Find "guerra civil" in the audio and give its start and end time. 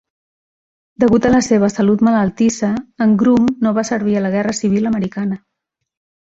4.39-4.91